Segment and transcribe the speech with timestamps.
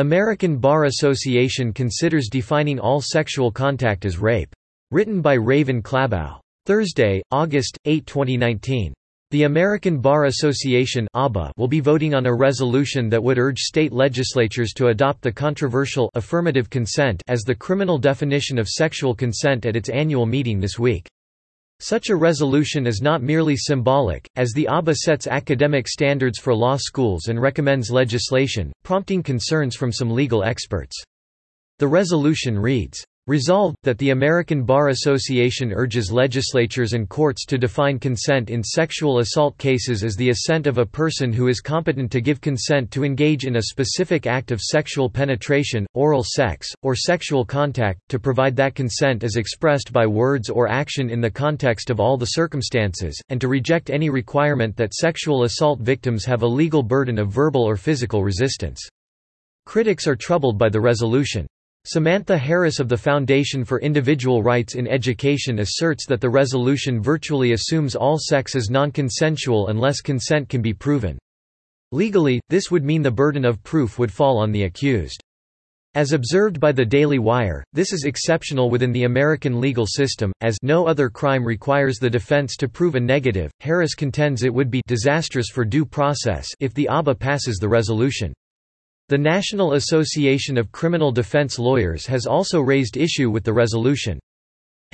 [0.00, 4.48] American Bar Association considers defining all sexual contact as rape.
[4.90, 6.40] Written by Raven Clabough.
[6.64, 8.94] Thursday, August 8, 2019.
[9.30, 14.72] The American Bar Association will be voting on a resolution that would urge state legislatures
[14.76, 19.90] to adopt the controversial affirmative consent as the criminal definition of sexual consent at its
[19.90, 21.06] annual meeting this week.
[21.82, 26.76] Such a resolution is not merely symbolic, as the ABA sets academic standards for law
[26.76, 30.94] schools and recommends legislation, prompting concerns from some legal experts.
[31.78, 38.00] The resolution reads, Resolved, that the American Bar Association urges legislatures and courts to define
[38.00, 42.20] consent in sexual assault cases as the assent of a person who is competent to
[42.20, 47.44] give consent to engage in a specific act of sexual penetration, oral sex, or sexual
[47.44, 52.00] contact, to provide that consent is expressed by words or action in the context of
[52.00, 56.82] all the circumstances, and to reject any requirement that sexual assault victims have a legal
[56.82, 58.80] burden of verbal or physical resistance.
[59.66, 61.46] Critics are troubled by the resolution.
[61.86, 67.52] Samantha Harris of the Foundation for Individual Rights in Education asserts that the resolution virtually
[67.52, 71.18] assumes all sex is non-consensual unless consent can be proven.
[71.90, 75.22] Legally, this would mean the burden of proof would fall on the accused.
[75.94, 80.58] As observed by the Daily Wire, this is exceptional within the American legal system, as
[80.62, 83.50] no other crime requires the defense to prove a negative.
[83.60, 88.34] Harris contends it would be disastrous for due process if the ABA passes the resolution.
[89.10, 94.20] The National Association of Criminal Defense Lawyers has also raised issue with the resolution.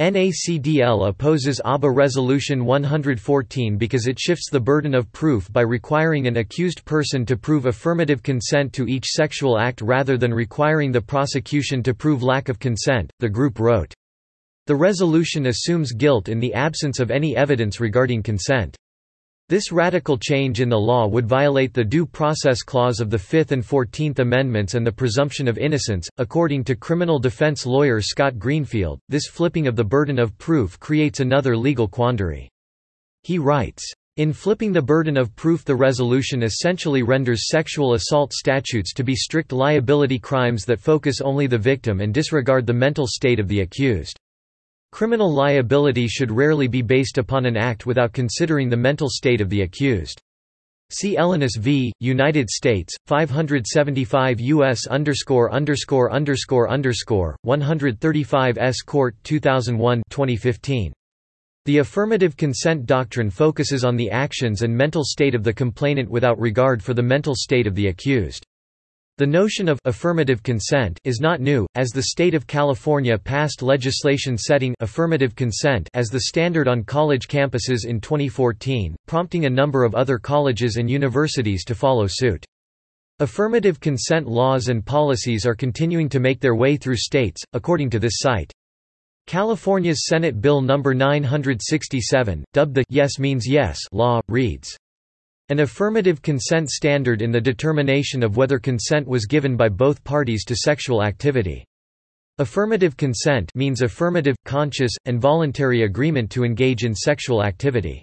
[0.00, 6.38] NACDL opposes ABA Resolution 114 because it shifts the burden of proof by requiring an
[6.38, 11.82] accused person to prove affirmative consent to each sexual act rather than requiring the prosecution
[11.82, 13.92] to prove lack of consent, the group wrote.
[14.66, 18.78] The resolution assumes guilt in the absence of any evidence regarding consent.
[19.48, 23.52] This radical change in the law would violate the Due Process Clause of the Fifth
[23.52, 26.08] and Fourteenth Amendments and the presumption of innocence.
[26.18, 31.20] According to criminal defense lawyer Scott Greenfield, this flipping of the burden of proof creates
[31.20, 32.50] another legal quandary.
[33.22, 38.92] He writes, in flipping the burden of proof the resolution essentially renders sexual assault statutes
[38.94, 43.38] to be strict liability crimes that focus only the victim and disregard the mental state
[43.38, 44.18] of the accused.
[44.96, 49.50] Criminal liability should rarely be based upon an act without considering the mental state of
[49.50, 50.22] the accused.
[50.88, 51.92] See Elonis v.
[52.00, 54.86] United States, 575 U.S.
[54.86, 58.80] underscore underscore underscore underscore 135 S.
[58.80, 60.94] Court 2001 2015.
[61.66, 66.40] The affirmative consent doctrine focuses on the actions and mental state of the complainant without
[66.40, 68.46] regard for the mental state of the accused.
[69.18, 74.36] The notion of affirmative consent is not new, as the state of California passed legislation
[74.36, 79.94] setting affirmative consent as the standard on college campuses in 2014, prompting a number of
[79.94, 82.44] other colleges and universities to follow suit.
[83.18, 87.98] Affirmative consent laws and policies are continuing to make their way through states, according to
[87.98, 88.52] this site.
[89.26, 90.76] California's Senate Bill No.
[90.76, 94.76] 967, dubbed the Yes Means Yes law, reads,
[95.48, 100.44] an affirmative consent standard in the determination of whether consent was given by both parties
[100.44, 101.64] to sexual activity.
[102.38, 108.02] Affirmative consent means affirmative, conscious, and voluntary agreement to engage in sexual activity.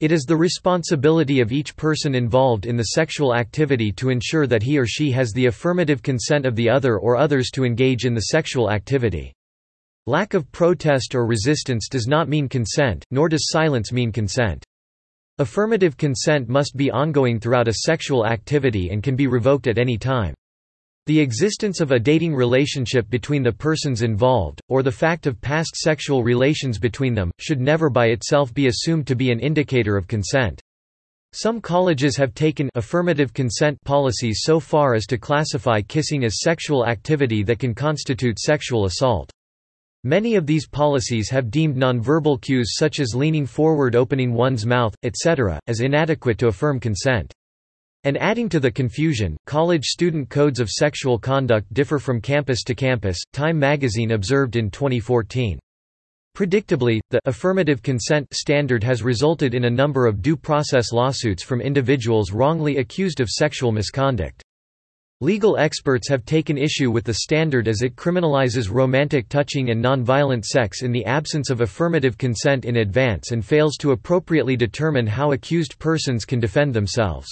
[0.00, 4.62] It is the responsibility of each person involved in the sexual activity to ensure that
[4.62, 8.14] he or she has the affirmative consent of the other or others to engage in
[8.14, 9.34] the sexual activity.
[10.06, 14.64] Lack of protest or resistance does not mean consent, nor does silence mean consent.
[15.40, 19.96] Affirmative consent must be ongoing throughout a sexual activity and can be revoked at any
[19.96, 20.34] time.
[21.06, 25.76] The existence of a dating relationship between the persons involved, or the fact of past
[25.76, 30.06] sexual relations between them, should never by itself be assumed to be an indicator of
[30.06, 30.60] consent.
[31.32, 36.86] Some colleges have taken affirmative consent policies so far as to classify kissing as sexual
[36.86, 39.30] activity that can constitute sexual assault.
[40.04, 44.94] Many of these policies have deemed nonverbal cues such as leaning forward opening one's mouth,
[45.02, 47.34] etc., as inadequate to affirm consent.
[48.04, 52.74] And adding to the confusion, college student codes of sexual conduct differ from campus to
[52.74, 55.58] campus, Time magazine observed in 2014.
[56.34, 61.60] Predictably, the affirmative consent standard has resulted in a number of due process lawsuits from
[61.60, 64.42] individuals wrongly accused of sexual misconduct.
[65.22, 70.46] Legal experts have taken issue with the standard as it criminalizes romantic touching and nonviolent
[70.46, 75.32] sex in the absence of affirmative consent in advance and fails to appropriately determine how
[75.32, 77.28] accused persons can defend themselves.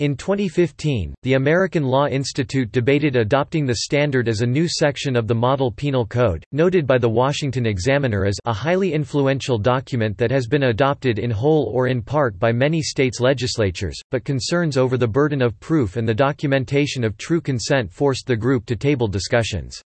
[0.00, 5.26] In 2015, the American Law Institute debated adopting the standard as a new section of
[5.26, 10.30] the Model Penal Code, noted by the Washington Examiner as a highly influential document that
[10.30, 14.96] has been adopted in whole or in part by many states' legislatures, but concerns over
[14.96, 19.08] the burden of proof and the documentation of true consent forced the group to table
[19.08, 19.82] discussions.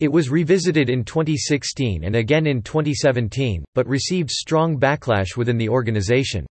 [0.00, 5.68] It was revisited in 2016 and again in 2017, but received strong backlash within the
[5.68, 6.46] organization.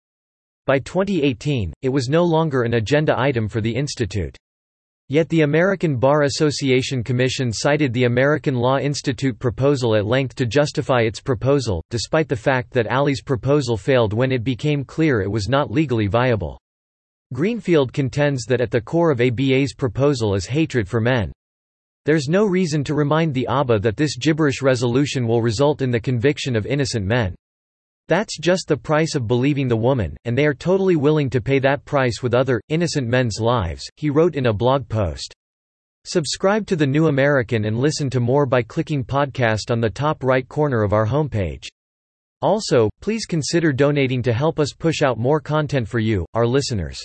[0.72, 4.38] By 2018, it was no longer an agenda item for the institute.
[5.10, 10.46] Yet the American Bar Association Commission cited the American Law Institute proposal at length to
[10.46, 15.30] justify its proposal, despite the fact that ALI's proposal failed when it became clear it
[15.30, 16.58] was not legally viable.
[17.34, 21.34] Greenfield contends that at the core of ABA's proposal is hatred for men.
[22.06, 26.00] There's no reason to remind the ABA that this gibberish resolution will result in the
[26.00, 27.36] conviction of innocent men.
[28.12, 31.60] That's just the price of believing the woman, and they are totally willing to pay
[31.60, 35.34] that price with other, innocent men's lives, he wrote in a blog post.
[36.04, 40.26] Subscribe to The New American and listen to more by clicking podcast on the top
[40.26, 41.70] right corner of our homepage.
[42.42, 47.00] Also, please consider donating to help us push out more content for you, our listeners.